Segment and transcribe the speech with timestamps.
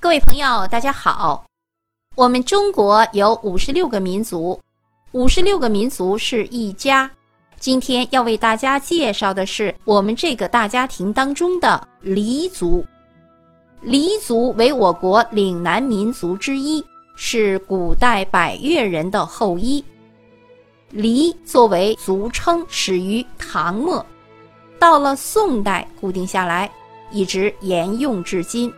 [0.00, 1.44] 各位朋友，大家好。
[2.14, 4.58] 我们中国有五十六个民族，
[5.10, 7.10] 五十六个民族是一家。
[7.58, 12.86] 今天要为大家介绍的是我们这个大家庭当中的黎族。
[13.80, 16.82] 黎族为我国岭南民族之一，
[17.16, 19.84] 是古代百越人的后裔。
[20.90, 24.06] 黎作为族称，始于唐末，
[24.78, 26.70] 到了宋代固定下来，
[27.10, 28.72] 一直沿用至今。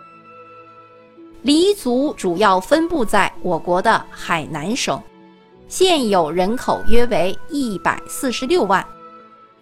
[1.42, 5.02] 黎族主要分布在我国的海南省，
[5.68, 8.84] 现有人口约为一百四十六万。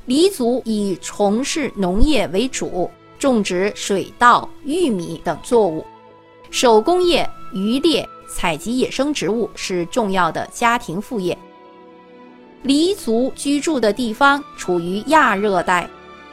[0.05, 5.87] 黎族以从事农业为主，种植水稻、玉米等作物，
[6.51, 11.37] 手工业、渔猎、采集野生植物是重要的家庭副业。
[12.63, 15.89] 黎族居住的地方处于亚热带，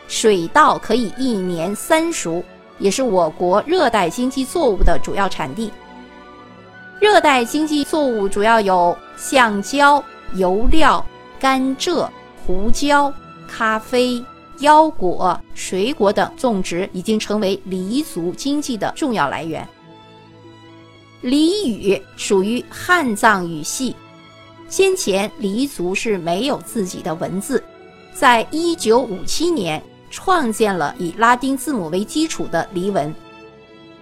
[0.08, 2.44] 水稻可以一年三熟。
[2.80, 5.72] 也是我国热带经济作物的主要产地。
[7.00, 10.04] 热带经济作物主要有橡胶、
[10.36, 11.06] 油料、
[11.40, 12.10] 甘蔗、
[12.46, 13.14] 胡椒、
[13.48, 14.24] 咖啡、
[14.60, 19.68] 腰果、水果等种植，已经成为黎族经济的重要来源。
[21.22, 23.96] 黎语属于汉藏语系，
[24.70, 27.64] 先前黎族是没有自己的文字，
[28.14, 29.82] 在一九五七年。
[30.16, 33.14] 创建了以拉丁字母为基础的黎文。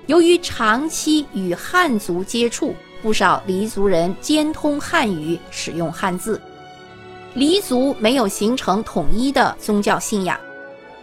[0.05, 6.39] 由于长期与汉族接触，不少黎族人兼通汉语，使用汉字。
[7.33, 10.39] 黎族没有形成统一的宗教信仰，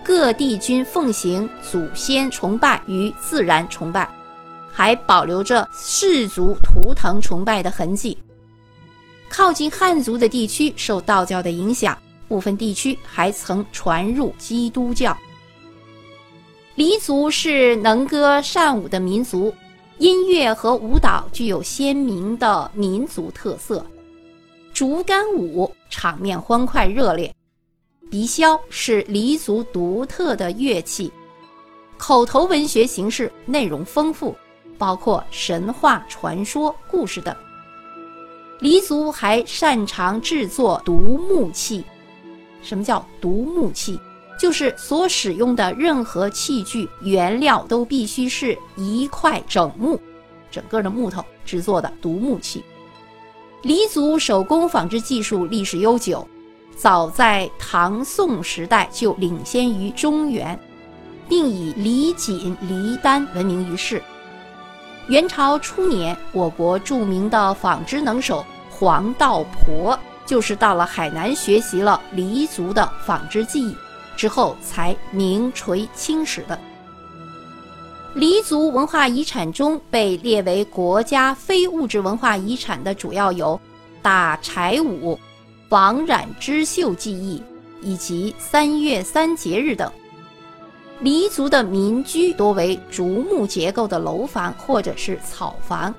[0.04, 4.08] 各地均奉行祖先崇拜与自然崇拜，
[4.70, 8.16] 还保留着氏族图腾崇拜的痕迹。
[9.28, 11.98] 靠近汉族的地区受道教的影响。
[12.30, 15.14] 部分地区还曾传入基督教。
[16.76, 19.52] 黎族是能歌善舞的民族，
[19.98, 23.84] 音乐和舞蹈具有鲜明的民族特色。
[24.72, 27.34] 竹竿舞场面欢快热烈，
[28.12, 31.12] 笛箫是黎族独特的乐器。
[31.98, 34.34] 口头文学形式内容丰富，
[34.78, 37.34] 包括神话、传说、故事等。
[38.60, 40.94] 黎族还擅长制作独
[41.28, 41.84] 木器。
[42.62, 43.98] 什么叫独木器？
[44.38, 50.00] 就是所使用的任何器具原料都必须是一块整木，
[50.50, 52.64] 整个的木头制作的独木器。
[53.62, 56.26] 黎族手工纺织技术历史悠久，
[56.74, 60.58] 早在唐宋时代就领先于中原，
[61.28, 64.02] 并以黎锦、黎丹闻名于世。
[65.08, 69.98] 元朝初年，我国著名的纺织能手黄道婆。
[70.30, 73.76] 就是到了海南学习了黎族的纺织技艺
[74.16, 76.56] 之后，才名垂青史的。
[78.14, 83.60] 黎族文化遗产中被列为国家非物质文化遗产的主要有
[84.02, 85.18] 打柴舞、
[85.68, 87.42] 纺染织绣技艺
[87.82, 89.90] 以及三月三节日等。
[91.00, 95.92] 黎族的民居多为竹木结构的楼房或者是草房，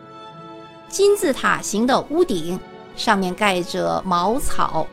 [0.87, 2.57] 金字塔形的屋顶。
[3.01, 4.85] 上面盖着茅草，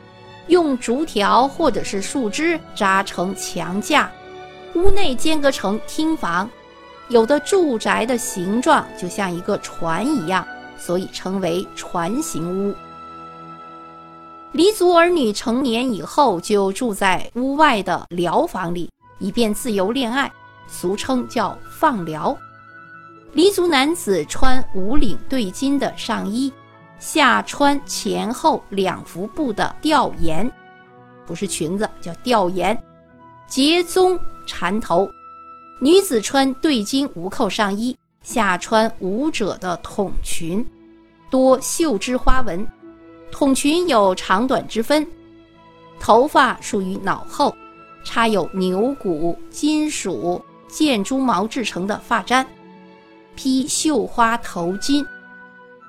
[0.46, 4.10] 用竹条或者是树枝扎成墙架，
[4.74, 6.48] 屋内间隔成厅房，
[7.10, 10.46] 有的住宅的形状就像一个船一样，
[10.78, 12.74] 所以称为船形屋。
[14.52, 20.32] 黎族儿女成年以后就住在屋外的寮房里，以便自由恋爱，
[20.66, 22.34] 俗称叫放寮。
[23.34, 26.50] 黎族男子穿无领对襟的上衣。
[26.98, 30.50] 下穿前后两幅布的吊檐，
[31.26, 32.76] 不是裙子，叫吊檐，
[33.46, 35.08] 结棕缠头。
[35.80, 40.64] 女子穿对襟无扣上衣，下穿舞褶的筒裙，
[41.30, 42.66] 多绣织花纹。
[43.30, 45.06] 筒裙有长短之分，
[46.00, 47.54] 头发属于脑后，
[48.02, 52.44] 插有牛骨、金属、箭猪毛制成的发簪，
[53.36, 55.06] 披绣花头巾。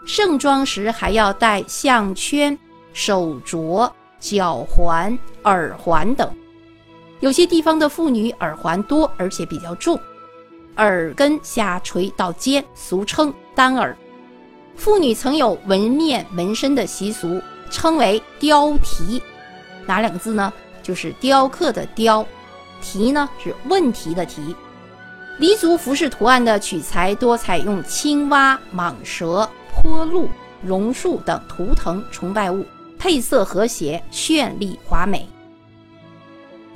[0.05, 2.57] 盛装时还要戴项圈、
[2.93, 6.31] 手镯、脚环、耳环等。
[7.19, 9.99] 有些地方的妇女耳环多，而且比较重，
[10.77, 13.95] 耳根下垂到肩，俗称单耳。
[14.75, 19.21] 妇女曾有纹面纹身的习俗，称为雕题。
[19.85, 20.51] 哪两个字呢？
[20.81, 22.25] 就是雕刻的雕，
[22.81, 24.55] 题呢是问题的题。
[25.37, 29.47] 黎族服饰图案的取材多采用青蛙、蟒蛇。
[29.81, 30.27] 坡鹿、
[30.61, 32.65] 榕树等图腾崇拜物，
[32.97, 35.27] 配色和谐、绚丽华美。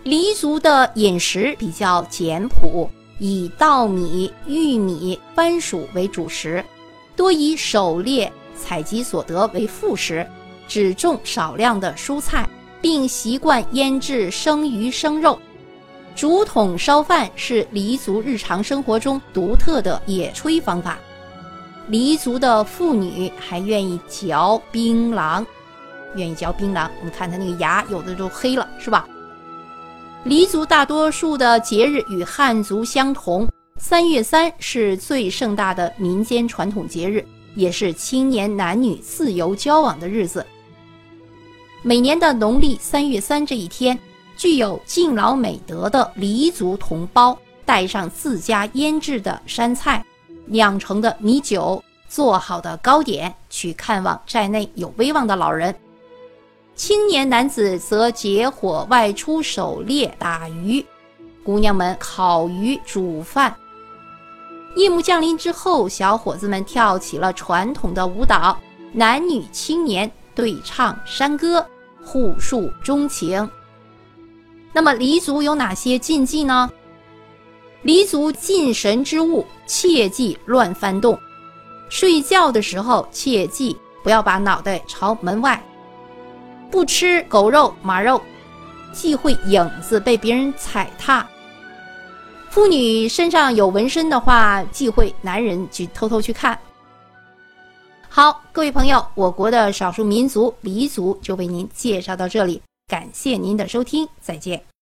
[0.04, 2.90] 黎族的饮食比较简朴，
[3.20, 6.64] 以稻米、玉米、番薯为主食，
[7.16, 10.26] 多以狩猎采集所得为副食，
[10.68, 12.50] 只种少量的蔬菜，
[12.82, 15.38] 并习惯腌制生鱼生肉。
[16.16, 20.98] 竹筒烧饭是黎族日常生活中独特的野炊方法。
[21.88, 25.46] 黎族的妇女还愿意嚼槟榔，
[26.16, 26.90] 愿意嚼槟榔。
[27.00, 29.08] 我们看她那个牙，有的都黑了，是吧？
[30.24, 33.46] 黎族大多数的节日与汉族相同，
[33.78, 37.26] 三月三是最盛大的民间传统节日，
[37.56, 40.46] 也是青年男女自由交往的日子。
[41.82, 44.00] 每年的农历三月三这一天，
[44.38, 50.02] 具有敬老美德的黎族同胞带上自家腌制的山菜。
[50.46, 55.74] 酿成的米酒，做好的糕点，去看望寨内有威望的老人。
[56.76, 60.84] 青年男子则结伙外出狩猎打鱼，
[61.44, 63.56] 姑娘们烤鱼煮饭。
[64.76, 68.58] 夜幕降临之后，小伙子们跳起了传统的舞蹈，
[68.92, 71.64] 男女青年对唱山歌，
[72.04, 73.48] 互诉衷情。
[74.74, 76.68] 那么黎族有哪些禁忌呢？
[77.84, 81.20] 黎族禁神之物，切忌乱翻动。
[81.90, 85.62] 睡觉的时候，切记不要把脑袋朝门外。
[86.72, 88.20] 不吃狗肉、马肉，
[88.94, 91.28] 忌讳影子被别人踩踏。
[92.50, 96.58] 妇女身上有纹身的话，忌讳男人去偷偷去看。
[98.08, 104.73] 好，各位朋友，我国的少数民族黎族就为您介绍到这里，感谢您的收听，再见。